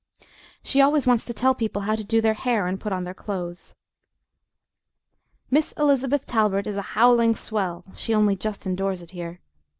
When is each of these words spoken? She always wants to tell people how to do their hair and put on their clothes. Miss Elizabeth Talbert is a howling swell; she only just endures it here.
She 0.63 0.81
always 0.81 1.05
wants 1.05 1.25
to 1.25 1.31
tell 1.33 1.53
people 1.53 1.83
how 1.83 1.95
to 1.95 2.03
do 2.03 2.21
their 2.21 2.33
hair 2.33 2.65
and 2.65 2.79
put 2.79 2.91
on 2.91 3.03
their 3.03 3.13
clothes. 3.13 3.75
Miss 5.51 5.73
Elizabeth 5.73 6.25
Talbert 6.25 6.65
is 6.65 6.75
a 6.75 6.81
howling 6.97 7.35
swell; 7.35 7.85
she 7.93 8.11
only 8.11 8.35
just 8.35 8.65
endures 8.65 9.03
it 9.03 9.11
here. 9.11 9.41